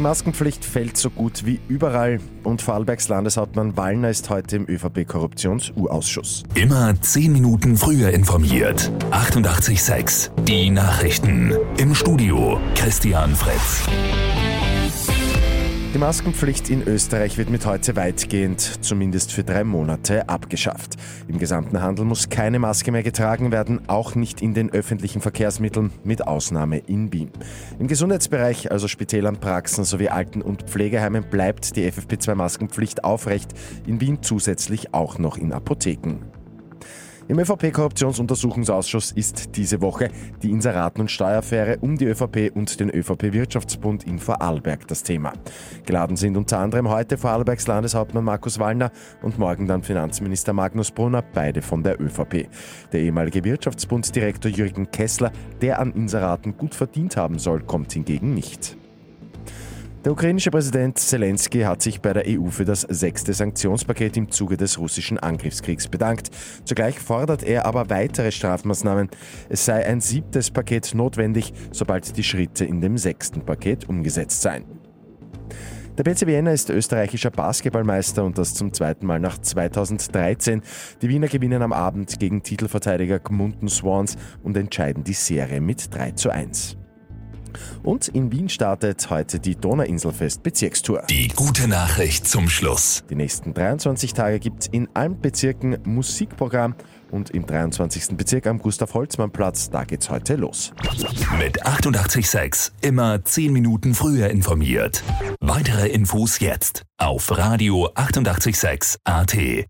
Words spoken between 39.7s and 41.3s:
Woche die Inseraten- und